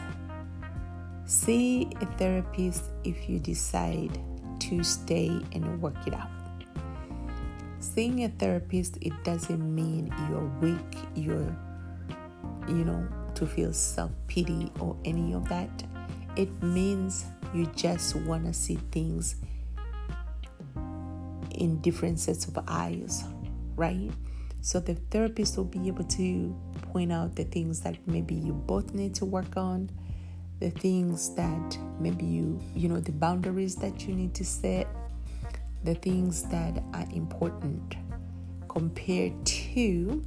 see 1.26 1.88
a 2.02 2.06
therapist 2.18 2.84
if 3.04 3.30
you 3.30 3.40
decide 3.40 4.20
to 4.60 4.84
stay 4.84 5.30
and 5.54 5.82
work 5.82 5.96
it 6.08 6.14
out. 6.14 6.39
Seeing 7.94 8.24
a 8.24 8.30
therapist, 8.30 8.98
it 9.02 9.14
doesn't 9.24 9.76
mean 9.76 10.14
you're 10.30 10.46
weak, 10.62 10.98
you're, 11.16 11.58
you 12.68 12.86
know, 12.86 13.08
to 13.34 13.48
feel 13.48 13.74
self 13.74 14.12
pity 14.28 14.72
or 14.80 14.96
any 15.06 15.34
of 15.34 15.50
that. 15.50 15.70
It 16.36 16.52
means 16.62 17.26
you 17.52 17.66
just 17.76 18.16
want 18.16 18.46
to 18.46 18.54
see 18.54 18.78
things 18.92 19.38
in 21.56 21.82
different 21.82 22.20
sets 22.20 22.48
of 22.48 22.60
eyes, 22.68 23.24
right? 23.76 24.12
So 24.62 24.80
the 24.80 24.94
therapist 25.10 25.58
will 25.58 25.66
be 25.66 25.88
able 25.88 26.04
to 26.04 26.56
point 26.94 27.12
out 27.12 27.36
the 27.36 27.46
things 27.46 27.82
that 27.82 27.98
maybe 28.06 28.36
you 28.36 28.54
both 28.54 28.94
need 28.94 29.16
to 29.16 29.26
work 29.26 29.58
on, 29.58 29.90
the 30.60 30.70
things 30.70 31.34
that 31.34 31.78
maybe 32.00 32.26
you, 32.26 32.62
you 32.76 32.88
know, 32.88 33.00
the 33.00 33.14
boundaries 33.14 33.76
that 33.78 34.08
you 34.08 34.14
need 34.14 34.36
to 34.36 34.46
set, 34.46 34.88
the 35.84 35.96
things 35.96 36.44
that 36.44 36.84
are 36.94 37.08
important 37.14 37.96
compared 38.68 39.34
to 39.46 40.24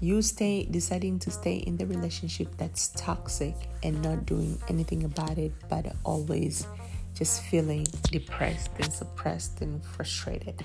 you 0.00 0.22
stay 0.22 0.66
deciding 0.70 1.18
to 1.18 1.30
stay 1.30 1.56
in 1.56 1.76
the 1.76 1.86
relationship 1.86 2.48
that's 2.56 2.88
toxic 2.96 3.54
and 3.82 4.00
not 4.02 4.24
doing 4.24 4.58
anything 4.68 5.04
about 5.04 5.36
it 5.36 5.52
but 5.68 5.94
always 6.04 6.66
just 7.14 7.42
feeling 7.42 7.86
depressed 8.04 8.70
and 8.78 8.92
suppressed 8.92 9.60
and 9.60 9.84
frustrated 9.84 10.64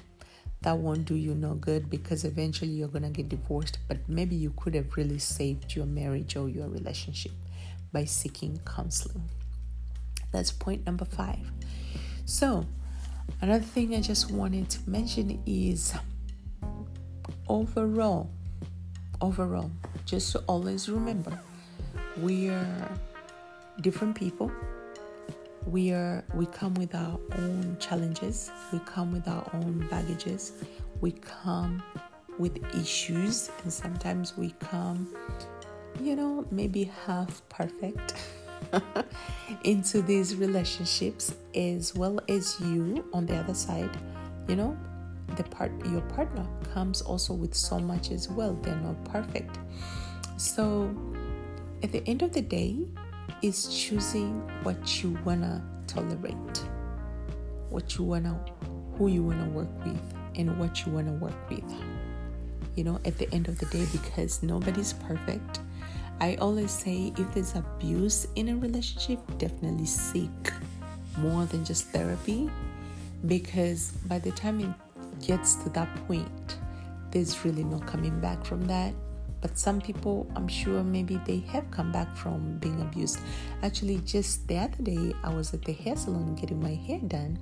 that 0.66 0.80
won't 0.80 1.06
do 1.06 1.14
you 1.14 1.36
no 1.36 1.54
good 1.54 1.92
because 1.92 2.26
eventually 2.26 2.72
you're 2.72 2.88
to 3.04 3.10
get 3.10 3.30
divorced. 3.30 3.78
But 3.88 3.98
maybe 4.10 4.36
you 4.36 4.52
could 4.58 4.74
have 4.74 4.98
really 4.98 5.20
saved 5.20 5.76
your 5.76 5.86
marriage 5.86 6.36
or 6.36 6.50
your 6.50 6.68
relationship 6.68 7.34
by 7.94 8.06
seeking 8.06 8.60
counseling. 8.66 9.30
That's 10.32 10.52
point 10.52 10.84
number 10.88 11.06
five. 11.06 11.52
So, 12.26 12.66
another 13.42 13.64
thing 13.64 13.96
I 13.96 14.02
just 14.02 14.32
wanted 14.32 14.70
to 14.70 14.90
mention 14.90 15.42
is 15.46 15.94
overall, 17.48 18.30
overall, 19.22 19.72
just 20.06 20.32
to 20.34 20.40
always 20.48 20.90
remember 20.90 21.40
we 22.22 22.50
are 22.50 22.92
different 23.82 24.16
people. 24.16 24.52
We 25.66 25.92
are 25.92 26.24
we 26.34 26.46
come 26.46 26.74
with 26.76 26.94
our 26.96 27.20
own 27.38 27.78
challenges. 27.80 28.52
We 28.72 28.80
come 28.80 29.12
with 29.12 29.28
our 29.28 29.50
own 29.54 29.88
baggages. 29.90 30.54
We 31.02 31.12
come 31.12 31.84
with 32.38 32.58
issues 32.76 33.50
and 33.64 33.72
sometimes 33.72 34.38
we 34.38 34.54
come 34.60 35.08
you 36.02 36.16
know 36.16 36.46
maybe 36.52 36.92
half 37.06 37.42
perfect 37.48 38.16
into 39.64 40.02
these 40.02 40.36
relationships 40.36 41.36
as 41.56 41.96
well 41.96 42.20
as 42.30 42.60
you 42.62 43.08
on 43.14 43.26
the 43.26 43.36
other 43.36 43.54
side 43.54 43.96
you 44.48 44.56
know 44.56 44.78
the 45.38 45.44
part 45.44 45.72
your 45.88 46.02
partner 46.02 46.46
comes 46.74 47.02
also 47.02 47.34
with 47.34 47.54
so 47.54 47.80
much 47.80 48.12
as 48.12 48.30
well 48.30 48.54
they're 48.62 48.76
not 48.76 49.04
perfect 49.06 49.58
so 50.38 50.94
at 51.84 51.92
the 51.92 52.04
end 52.08 52.22
of 52.22 52.34
the 52.34 52.42
day 52.42 52.78
is 53.42 53.68
choosing 53.68 54.42
what 54.64 55.04
you 55.04 55.18
wanna 55.24 55.64
tolerate, 55.88 56.58
what 57.70 57.98
you 57.98 58.04
wanna, 58.04 58.40
who 58.98 59.08
you 59.08 59.24
wanna 59.24 59.48
work 59.50 59.70
with, 59.86 60.02
and 60.36 60.58
what 60.60 60.86
you 60.86 60.92
wanna 60.92 61.14
work 61.14 61.50
with. 61.50 61.64
You 62.76 62.84
know, 62.84 63.00
at 63.06 63.18
the 63.18 63.32
end 63.34 63.48
of 63.48 63.60
the 63.60 63.66
day, 63.68 63.86
because 63.92 64.44
nobody's 64.44 64.94
perfect. 64.94 65.60
I 66.20 66.36
always 66.36 66.72
say 66.72 67.14
if 67.18 67.34
there's 67.34 67.56
abuse 67.56 68.28
in 68.36 68.50
a 68.50 68.56
relationship, 68.56 69.20
definitely 69.38 69.86
seek 69.86 70.30
more 71.18 71.46
than 71.46 71.66
just 71.66 71.88
therapy 71.90 72.50
because 73.26 73.92
by 74.08 74.20
the 74.20 74.32
time 74.32 74.62
it 74.62 75.26
gets 75.26 75.56
to 75.64 75.70
that 75.72 75.94
point, 76.08 76.58
there's 77.12 77.44
really 77.46 77.64
no 77.64 77.80
coming 77.80 78.20
back 78.20 78.46
from 78.46 78.66
that. 78.68 78.94
But 79.42 79.60
some 79.60 79.80
people 79.80 80.26
i'm 80.36 80.48
sure 80.48 80.84
maybe 80.84 81.20
they 81.26 81.40
have 81.52 81.70
come 81.70 81.92
back 81.92 82.16
from 82.18 82.58
being 82.58 82.82
abused. 82.82 83.20
Actually 83.62 83.98
just 84.00 84.48
the 84.48 84.58
other 84.58 84.82
day 84.82 85.14
i 85.24 85.32
was 85.32 85.54
at 85.54 85.62
the 85.64 85.74
hair 85.74 85.96
salon 85.96 86.34
getting 86.36 86.62
my 86.62 86.74
hair 86.74 87.00
done 87.08 87.38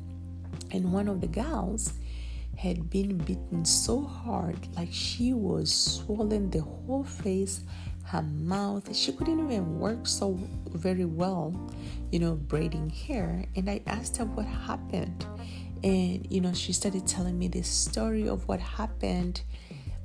and 0.72 0.92
one 0.92 1.08
of 1.08 1.22
the 1.22 1.28
gals 1.28 1.94
had 2.58 2.90
been 2.90 3.18
beaten 3.18 3.64
so 3.66 4.02
hard 4.02 4.58
like 4.76 4.90
she 4.92 5.34
was 5.34 5.74
swollen 5.74 6.50
the 6.50 6.62
whole 6.62 7.04
face 7.04 7.62
her 8.04 8.22
mouth. 8.22 8.96
She 8.96 9.14
couldn't 9.14 9.40
even 9.40 9.80
work 9.80 10.08
so 10.08 10.38
very 10.74 11.06
well 11.06 11.54
you 12.14 12.20
know 12.20 12.36
braiding 12.36 12.92
hair. 12.92 13.44
And 13.56 13.68
i 13.70 13.82
asked 13.88 14.18
her 14.18 14.26
what 14.26 14.46
happened. 14.46 15.26
And 15.84 16.26
you 16.32 16.40
know 16.40 16.54
she 16.54 16.72
started 16.72 17.08
telling 17.08 17.38
me 17.38 17.48
this 17.48 17.68
story 17.68 18.30
of 18.30 18.48
what 18.48 18.60
happened 18.60 19.42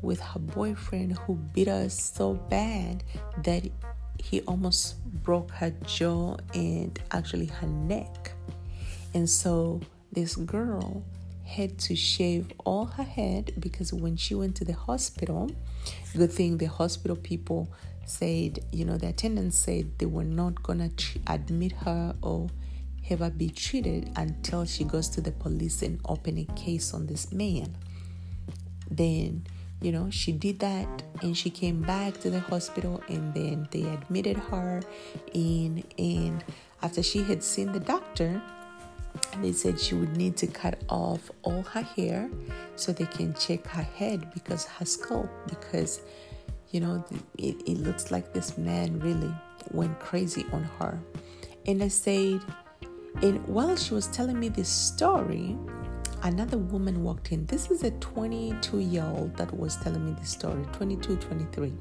with 0.00 0.20
her 0.20 0.38
boyfriend 0.40 1.18
who 1.18 1.34
beat 1.34 1.68
her 1.68 1.88
so 1.90 2.34
bad 2.34 3.04
that 3.44 3.64
he 4.18 4.40
almost 4.42 5.04
broke 5.22 5.50
her 5.50 5.70
jaw 5.84 6.36
and 6.54 6.98
actually 7.10 7.46
her 7.46 7.66
neck. 7.66 8.32
And 9.12 9.28
so 9.28 9.80
this 10.10 10.34
girl 10.34 11.04
had 11.44 11.78
to 11.78 11.96
shave 11.96 12.52
all 12.64 12.86
her 12.86 13.02
head 13.02 13.52
because 13.58 13.92
when 13.92 14.16
she 14.16 14.34
went 14.34 14.56
to 14.56 14.64
the 14.64 14.72
hospital, 14.72 15.50
good 16.16 16.32
thing 16.32 16.58
the 16.58 16.66
hospital 16.66 17.16
people 17.16 17.68
said, 18.04 18.60
you 18.72 18.84
know, 18.84 18.96
the 18.96 19.08
attendants 19.08 19.58
said 19.58 19.98
they 19.98 20.06
were 20.06 20.24
not 20.24 20.62
gonna 20.62 20.90
admit 21.26 21.72
her 21.72 22.14
or 22.22 22.48
have 23.08 23.20
her 23.20 23.30
be 23.30 23.48
treated 23.48 24.10
until 24.16 24.64
she 24.64 24.84
goes 24.84 25.08
to 25.10 25.20
the 25.20 25.32
police 25.32 25.82
and 25.82 26.00
open 26.04 26.38
a 26.38 26.44
case 26.54 26.94
on 26.94 27.06
this 27.06 27.32
man. 27.32 27.76
Then 28.90 29.44
you 29.80 29.92
know, 29.92 30.10
she 30.10 30.32
did 30.32 30.58
that 30.58 31.02
and 31.22 31.36
she 31.36 31.50
came 31.50 31.82
back 31.82 32.18
to 32.20 32.30
the 32.30 32.40
hospital 32.40 33.00
and 33.08 33.32
then 33.32 33.68
they 33.70 33.84
admitted 33.84 34.36
her 34.36 34.82
in 35.32 35.84
and 35.98 36.44
after 36.82 37.02
she 37.02 37.22
had 37.22 37.42
seen 37.42 37.72
the 37.72 37.80
doctor, 37.80 38.42
they 39.40 39.52
said 39.52 39.78
she 39.78 39.94
would 39.94 40.16
need 40.16 40.36
to 40.36 40.46
cut 40.46 40.82
off 40.88 41.30
all 41.42 41.62
her 41.62 41.82
hair 41.82 42.30
so 42.76 42.92
they 42.92 43.06
can 43.06 43.34
check 43.34 43.66
her 43.66 43.82
head 43.82 44.32
because 44.34 44.64
her 44.64 44.84
skull 44.84 45.28
because 45.48 46.00
you 46.70 46.80
know 46.80 47.04
it, 47.38 47.56
it 47.66 47.78
looks 47.78 48.10
like 48.10 48.32
this 48.32 48.58
man 48.58 48.98
really 49.00 49.32
went 49.72 49.98
crazy 50.00 50.44
on 50.52 50.64
her. 50.78 50.98
And 51.66 51.82
i 51.82 51.88
said 51.88 52.40
and 53.22 53.46
while 53.46 53.76
she 53.76 53.94
was 53.94 54.06
telling 54.08 54.38
me 54.38 54.48
this 54.48 54.68
story 54.68 55.56
another 56.22 56.58
woman 56.58 57.04
walked 57.04 57.32
in. 57.32 57.46
This 57.46 57.70
is 57.70 57.84
a 57.84 57.90
22 57.92 58.78
year 58.78 59.04
old 59.04 59.36
that 59.36 59.56
was 59.56 59.76
telling 59.76 60.04
me 60.04 60.12
this 60.18 60.30
story 60.30 60.64
22 60.72 61.16
23 61.16 61.72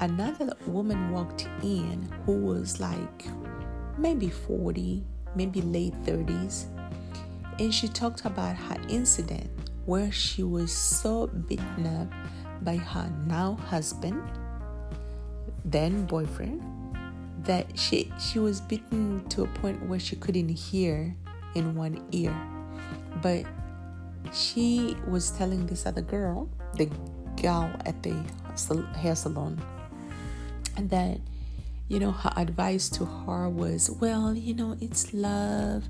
another 0.00 0.52
woman 0.66 1.10
walked 1.10 1.48
in 1.62 2.08
who 2.24 2.32
was 2.32 2.80
like 2.80 3.24
maybe 3.96 4.30
40 4.30 5.04
maybe 5.38 5.62
late 5.62 5.94
30s, 6.02 6.66
and 7.60 7.72
she 7.72 7.86
talked 7.86 8.26
about 8.26 8.56
her 8.56 8.76
incident 8.88 9.48
where 9.86 10.10
she 10.10 10.42
was 10.42 10.72
so 10.72 11.28
beaten 11.28 11.86
up 11.86 12.10
by 12.62 12.76
her 12.76 13.08
now 13.26 13.54
husband, 13.70 14.20
then 15.64 16.04
boyfriend, 16.06 16.60
that 17.44 17.66
she 17.78 18.12
she 18.18 18.40
was 18.40 18.60
beaten 18.60 19.22
to 19.30 19.44
a 19.44 19.50
point 19.62 19.78
where 19.86 20.02
she 20.02 20.16
couldn't 20.16 20.50
hear 20.50 21.14
in 21.54 21.74
one 21.76 22.02
ear. 22.10 22.34
But 23.22 23.46
she 24.34 24.96
was 25.06 25.30
telling 25.30 25.66
this 25.66 25.86
other 25.86 26.02
girl, 26.02 26.50
the 26.74 26.90
gal 27.36 27.70
at 27.86 28.02
the 28.02 28.12
hair 28.98 29.14
salon, 29.14 29.62
that 30.76 31.20
you 31.88 31.98
know, 31.98 32.12
her 32.12 32.32
advice 32.36 32.88
to 32.90 33.04
her 33.04 33.48
was, 33.48 33.90
well, 33.90 34.34
you 34.34 34.54
know, 34.54 34.76
it's 34.80 35.12
love. 35.14 35.84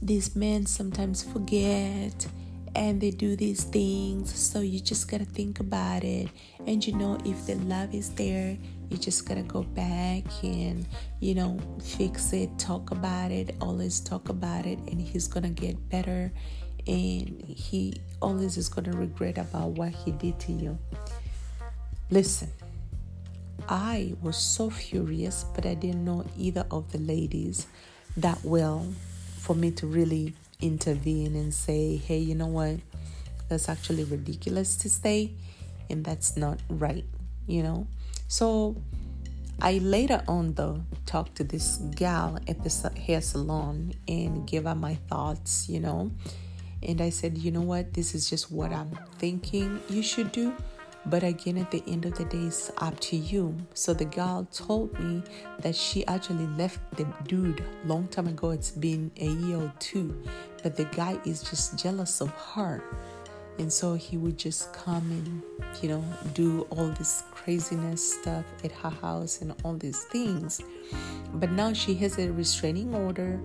These 0.00 0.34
men 0.34 0.66
sometimes 0.66 1.22
forget 1.22 2.26
and 2.74 3.00
they 3.00 3.10
do 3.10 3.36
these 3.36 3.64
things. 3.64 4.34
So 4.34 4.60
you 4.60 4.80
just 4.80 5.10
got 5.10 5.18
to 5.18 5.24
think 5.24 5.60
about 5.60 6.04
it. 6.04 6.28
And 6.66 6.84
you 6.84 6.94
know, 6.94 7.18
if 7.24 7.46
the 7.46 7.54
love 7.56 7.94
is 7.94 8.10
there, 8.10 8.56
you 8.88 8.98
just 8.98 9.26
got 9.26 9.34
to 9.34 9.42
go 9.42 9.62
back 9.62 10.24
and, 10.42 10.86
you 11.20 11.34
know, 11.34 11.58
fix 11.82 12.32
it, 12.32 12.50
talk 12.58 12.90
about 12.90 13.30
it, 13.30 13.54
always 13.60 14.00
talk 14.00 14.28
about 14.28 14.66
it, 14.66 14.78
and 14.80 15.00
he's 15.00 15.28
to 15.44 15.48
get 15.48 15.88
better. 15.88 16.32
And 16.86 17.42
he 17.46 17.94
always 18.20 18.56
is 18.56 18.68
to 18.84 18.92
regret 18.92 19.38
about 19.38 19.70
what 19.70 19.90
he 19.90 20.10
did 20.10 20.38
to 20.40 20.52
you. 20.52 20.78
Listen, 22.10 22.50
I 23.68 24.14
was 24.20 24.36
so 24.36 24.70
furious, 24.70 25.44
but 25.54 25.66
I 25.66 25.74
didn't 25.74 26.04
know 26.04 26.24
either 26.36 26.66
of 26.70 26.92
the 26.92 26.98
ladies 26.98 27.66
that 28.16 28.38
well 28.44 28.86
for 29.38 29.54
me 29.54 29.70
to 29.72 29.86
really 29.86 30.34
intervene 30.60 31.34
and 31.34 31.52
say, 31.52 31.96
hey, 31.96 32.18
you 32.18 32.34
know 32.34 32.46
what? 32.46 32.76
That's 33.48 33.68
actually 33.68 34.04
ridiculous 34.04 34.76
to 34.76 34.88
say, 34.88 35.32
and 35.90 36.04
that's 36.04 36.36
not 36.36 36.58
right, 36.68 37.04
you 37.46 37.62
know? 37.62 37.86
So 38.28 38.76
I 39.60 39.78
later 39.78 40.22
on, 40.26 40.54
though, 40.54 40.82
talked 41.06 41.36
to 41.36 41.44
this 41.44 41.76
gal 41.94 42.38
at 42.48 42.64
the 42.64 42.90
hair 42.98 43.20
salon 43.20 43.94
and 44.08 44.46
gave 44.46 44.64
her 44.64 44.74
my 44.74 44.94
thoughts, 45.08 45.68
you 45.68 45.80
know? 45.80 46.10
And 46.82 47.00
I 47.00 47.10
said, 47.10 47.38
you 47.38 47.50
know 47.50 47.60
what? 47.60 47.94
This 47.94 48.14
is 48.14 48.28
just 48.28 48.50
what 48.50 48.72
I'm 48.72 48.98
thinking 49.18 49.80
you 49.88 50.02
should 50.02 50.32
do. 50.32 50.52
But 51.06 51.24
again, 51.24 51.58
at 51.58 51.70
the 51.70 51.82
end 51.86 52.04
of 52.04 52.14
the 52.14 52.24
day, 52.24 52.46
it's 52.46 52.70
up 52.78 52.98
to 53.00 53.16
you. 53.16 53.56
So 53.74 53.92
the 53.92 54.04
girl 54.04 54.46
told 54.52 54.98
me 55.00 55.22
that 55.58 55.74
she 55.74 56.06
actually 56.06 56.46
left 56.46 56.78
the 56.96 57.06
dude 57.26 57.64
long 57.84 58.06
time 58.08 58.28
ago. 58.28 58.50
It's 58.50 58.70
been 58.70 59.10
a 59.16 59.26
year 59.26 59.56
or 59.56 59.72
two, 59.80 60.16
but 60.62 60.76
the 60.76 60.84
guy 60.84 61.18
is 61.24 61.42
just 61.42 61.76
jealous 61.76 62.20
of 62.20 62.30
her. 62.54 62.82
And 63.58 63.70
so 63.70 63.94
he 63.94 64.16
would 64.16 64.38
just 64.38 64.72
come 64.72 65.04
and, 65.10 65.42
you 65.82 65.88
know, 65.88 66.04
do 66.34 66.62
all 66.70 66.88
this 66.88 67.24
craziness 67.32 68.14
stuff 68.14 68.44
at 68.64 68.72
her 68.72 68.90
house 68.90 69.42
and 69.42 69.54
all 69.64 69.74
these 69.74 70.04
things. 70.04 70.60
But 71.34 71.50
now 71.50 71.72
she 71.72 71.94
has 71.96 72.18
a 72.18 72.30
restraining 72.32 72.94
order 72.94 73.40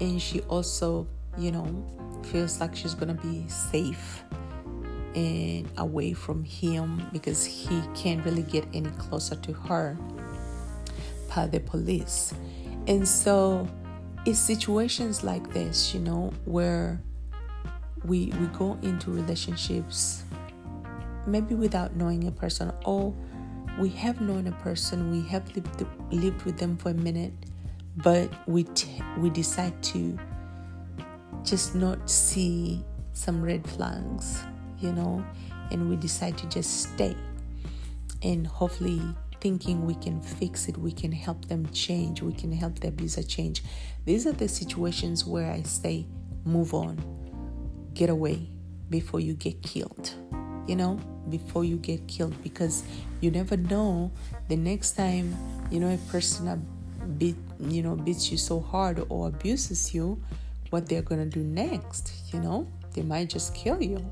and 0.00 0.20
she 0.22 0.40
also, 0.42 1.08
you 1.36 1.50
know, 1.50 2.22
feels 2.24 2.60
like 2.60 2.76
she's 2.76 2.94
to 2.94 3.14
be 3.14 3.48
safe 3.48 4.22
and 5.14 5.68
away 5.78 6.12
from 6.12 6.44
him 6.44 7.06
because 7.12 7.44
he 7.44 7.82
can't 7.94 8.24
really 8.24 8.42
get 8.42 8.66
any 8.72 8.90
closer 8.98 9.36
to 9.36 9.52
her 9.52 9.96
per 11.28 11.46
the 11.46 11.60
police. 11.60 12.34
And 12.86 13.06
so 13.06 13.68
it's 14.24 14.38
situations 14.38 15.24
like 15.24 15.52
this, 15.52 15.94
you 15.94 16.00
know, 16.00 16.32
where 16.44 17.00
we 18.04 18.32
we 18.40 18.46
go 18.48 18.78
into 18.82 19.10
relationships 19.10 20.24
maybe 21.26 21.54
without 21.54 21.94
knowing 21.96 22.26
a 22.26 22.30
person 22.30 22.72
or 22.84 23.14
we 23.78 23.88
have 23.90 24.20
known 24.20 24.48
a 24.48 24.52
person, 24.52 25.10
we 25.10 25.22
have 25.28 25.44
lived, 25.54 25.86
lived 26.10 26.42
with 26.42 26.58
them 26.58 26.76
for 26.76 26.90
a 26.90 26.94
minute, 26.94 27.32
but 27.98 28.28
we 28.48 28.64
t- 28.64 29.02
we 29.18 29.30
decide 29.30 29.80
to 29.84 30.18
just 31.44 31.74
not 31.74 32.10
see 32.10 32.84
some 33.12 33.40
red 33.40 33.64
flags 33.68 34.42
you 34.80 34.92
know, 34.92 35.24
and 35.70 35.88
we 35.88 35.96
decide 35.96 36.38
to 36.38 36.48
just 36.48 36.82
stay 36.82 37.16
and 38.22 38.46
hopefully 38.46 39.00
thinking 39.40 39.86
we 39.86 39.94
can 39.94 40.20
fix 40.20 40.68
it, 40.68 40.76
we 40.76 40.92
can 40.92 41.12
help 41.12 41.46
them 41.46 41.68
change, 41.72 42.22
we 42.22 42.32
can 42.32 42.50
help 42.52 42.80
the 42.80 42.88
abuser 42.88 43.22
change. 43.22 43.62
These 44.04 44.26
are 44.26 44.32
the 44.32 44.48
situations 44.48 45.24
where 45.24 45.50
I 45.50 45.62
say, 45.62 46.06
move 46.44 46.74
on, 46.74 46.98
get 47.94 48.10
away 48.10 48.48
before 48.90 49.20
you 49.20 49.34
get 49.34 49.62
killed, 49.62 50.14
you 50.66 50.76
know, 50.76 50.98
before 51.28 51.64
you 51.64 51.76
get 51.76 52.06
killed, 52.08 52.34
because 52.42 52.82
you 53.20 53.30
never 53.30 53.56
know 53.56 54.10
the 54.48 54.56
next 54.56 54.92
time, 54.92 55.36
you 55.70 55.78
know, 55.78 55.92
a 55.92 55.98
person 56.10 56.66
beat, 57.18 57.36
you 57.60 57.82
know, 57.82 57.94
beats 57.94 58.30
you 58.32 58.38
so 58.38 58.60
hard 58.60 59.04
or 59.08 59.28
abuses 59.28 59.94
you, 59.94 60.20
what 60.70 60.88
they're 60.88 61.02
gonna 61.02 61.26
do 61.26 61.40
next, 61.40 62.12
you 62.32 62.40
know, 62.40 62.66
they 62.94 63.02
might 63.02 63.28
just 63.28 63.54
kill 63.54 63.80
you. 63.80 64.04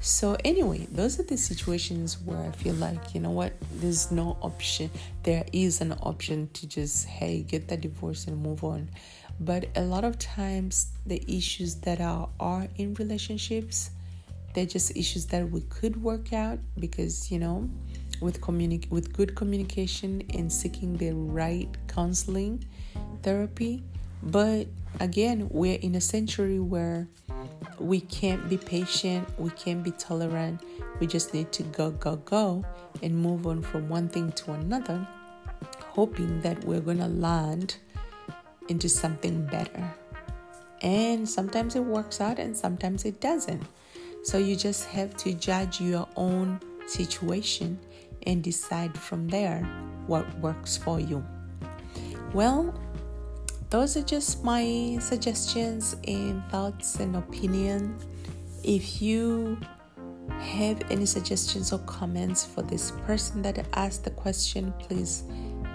So, 0.00 0.36
anyway, 0.44 0.86
those 0.92 1.18
are 1.18 1.24
the 1.24 1.36
situations 1.36 2.18
where 2.24 2.38
I 2.38 2.52
feel 2.52 2.74
like, 2.74 3.14
you 3.14 3.20
know 3.20 3.30
what, 3.30 3.52
there's 3.74 4.12
no 4.12 4.38
option. 4.42 4.90
There 5.24 5.44
is 5.52 5.80
an 5.80 5.92
option 6.02 6.48
to 6.54 6.68
just, 6.68 7.06
hey, 7.06 7.42
get 7.42 7.66
the 7.66 7.76
divorce 7.76 8.26
and 8.26 8.40
move 8.40 8.62
on. 8.62 8.90
But 9.40 9.68
a 9.76 9.82
lot 9.82 10.04
of 10.04 10.18
times, 10.18 10.92
the 11.06 11.22
issues 11.28 11.76
that 11.76 12.00
are, 12.00 12.28
are 12.38 12.68
in 12.76 12.94
relationships, 12.94 13.90
they're 14.54 14.66
just 14.66 14.96
issues 14.96 15.26
that 15.26 15.50
we 15.50 15.62
could 15.62 16.00
work 16.02 16.32
out 16.32 16.58
because, 16.78 17.30
you 17.30 17.38
know, 17.38 17.68
with 18.20 18.40
communi- 18.40 18.90
with 18.90 19.12
good 19.12 19.34
communication 19.36 20.22
and 20.34 20.52
seeking 20.52 20.96
the 20.96 21.12
right 21.12 21.68
counseling 21.86 22.64
therapy. 23.22 23.82
But 24.22 24.66
again, 25.00 25.48
we're 25.50 25.78
in 25.78 25.94
a 25.94 26.00
century 26.00 26.58
where 26.58 27.08
we 27.78 28.00
can't 28.00 28.48
be 28.48 28.56
patient, 28.56 29.28
we 29.38 29.50
can't 29.50 29.82
be 29.82 29.90
tolerant. 29.92 30.60
We 31.00 31.06
just 31.06 31.32
need 31.32 31.52
to 31.52 31.62
go, 31.64 31.90
go, 31.92 32.16
go 32.16 32.64
and 33.02 33.14
move 33.16 33.46
on 33.46 33.62
from 33.62 33.88
one 33.88 34.08
thing 34.08 34.32
to 34.32 34.52
another, 34.52 35.06
hoping 35.86 36.40
that 36.42 36.64
we're 36.64 36.80
going 36.80 36.98
to 36.98 37.08
land 37.08 37.76
into 38.68 38.88
something 38.88 39.46
better. 39.46 39.94
And 40.82 41.28
sometimes 41.28 41.76
it 41.76 41.84
works 41.84 42.20
out 42.20 42.38
and 42.38 42.56
sometimes 42.56 43.04
it 43.04 43.20
doesn't. 43.20 43.62
So 44.22 44.38
you 44.38 44.56
just 44.56 44.86
have 44.86 45.16
to 45.18 45.32
judge 45.32 45.80
your 45.80 46.08
own 46.16 46.60
situation 46.86 47.78
and 48.26 48.42
decide 48.42 48.96
from 48.98 49.28
there 49.28 49.62
what 50.06 50.26
works 50.40 50.76
for 50.76 51.00
you. 51.00 51.24
Well, 52.34 52.74
those 53.70 53.96
are 53.96 54.02
just 54.02 54.42
my 54.42 54.96
suggestions 55.00 55.96
and 56.06 56.42
thoughts 56.50 57.00
and 57.00 57.16
opinion. 57.16 57.98
If 58.64 59.02
you 59.02 59.58
have 60.40 60.82
any 60.90 61.06
suggestions 61.06 61.72
or 61.72 61.78
comments 61.80 62.44
for 62.44 62.62
this 62.62 62.92
person 63.06 63.42
that 63.42 63.66
asked 63.74 64.04
the 64.04 64.10
question, 64.10 64.72
please 64.78 65.24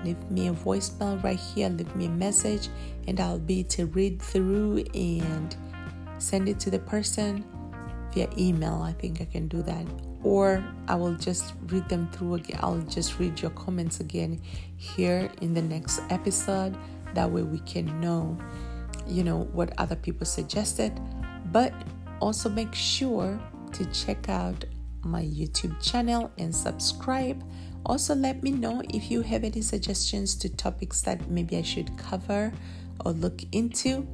leave 0.04 0.20
me 0.30 0.48
a 0.48 0.54
voicemail 0.54 1.24
right 1.24 1.40
here, 1.40 1.70
leave 1.70 1.96
me 1.96 2.06
a 2.06 2.10
message, 2.10 2.70
and 3.08 3.20
I'll 3.20 3.40
be 3.40 3.64
to 3.66 3.86
read 3.88 4.22
through 4.22 4.86
and 4.94 5.56
send 6.18 6.50
it 6.50 6.60
to 6.62 6.70
the 6.70 6.80
person 6.80 7.46
via 8.14 8.30
email. 8.38 8.82
I 8.82 8.94
think 8.94 9.22
I 9.22 9.26
can 9.26 9.48
do 9.48 9.62
that. 9.64 9.86
Or 10.24 10.64
I 10.88 10.96
will 10.96 11.16
just 11.16 11.54
read 11.68 11.88
them 11.90 12.10
through 12.12 12.36
again. 12.36 12.60
I'll 12.64 12.80
just 12.82 13.20
read 13.20 13.42
your 13.42 13.52
comments 13.52 14.00
again 14.00 14.42
here 14.78 15.30
in 15.42 15.54
the 15.54 15.62
next 15.62 16.02
episode. 16.10 16.78
That 17.14 17.32
way 17.32 17.44
we 17.44 17.60
can 17.60 18.00
know, 18.00 18.38
you 19.08 19.24
know, 19.24 19.42
what 19.54 19.74
other 19.78 19.96
people 19.96 20.26
suggested. 20.26 21.00
But 21.52 21.74
also 22.20 22.50
make 22.50 22.74
sure 22.74 23.40
to 23.74 23.86
check 23.88 24.30
out 24.30 24.66
my 25.04 25.24
YouTube 25.24 25.76
channel 25.82 26.32
and 26.38 26.56
subscribe. 26.56 27.44
Also, 27.86 28.16
let 28.16 28.42
me 28.42 28.52
know 28.52 28.82
if 28.94 29.12
you 29.12 29.22
have 29.22 29.44
any 29.44 29.62
suggestions 29.62 30.36
to 30.36 30.48
topics 30.50 31.02
that 31.02 31.30
maybe 31.30 31.58
I 31.58 31.62
should 31.62 31.98
cover 31.98 32.54
or 33.06 33.12
look 33.12 33.42
into. 33.52 34.08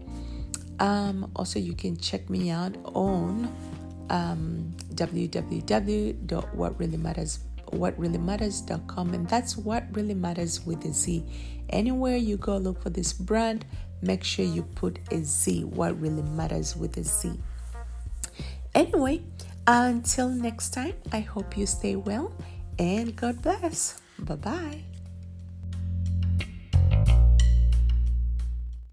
Um, 0.80 1.32
also, 1.36 1.60
you 1.60 1.74
can 1.74 1.96
check 1.98 2.28
me 2.30 2.50
out 2.50 2.76
on 2.84 3.54
um, 4.10 4.74
www.whatreallymatterz.com, 4.96 7.49
and 7.72 9.28
that's 9.30 9.58
what 9.58 9.86
really 9.92 10.14
matters 10.14 10.66
with 10.66 10.86
a 10.86 10.94
Z. 10.94 11.24
Anywhere 11.70 12.18
you 12.18 12.38
go, 12.38 12.58
look 12.58 12.82
for 12.82 12.90
this 12.90 13.14
brand. 13.14 13.66
Make 14.02 14.24
sure 14.24 14.46
you 14.46 14.64
put 14.64 15.00
a 15.12 15.24
Z. 15.24 15.66
What 15.66 16.00
really 16.00 16.24
matters 16.24 16.76
with 16.76 16.98
a 16.98 17.04
Z. 17.04 17.34
Anyway, 18.74 19.24
until 19.68 20.30
next 20.30 20.70
time, 20.72 20.94
I 21.12 21.20
hope 21.20 21.58
you 21.58 21.66
stay 21.66 21.96
well 21.96 22.34
and 22.78 23.16
God 23.16 23.42
bless. 23.42 24.02
Bye 24.18 24.36
bye. 24.36 24.89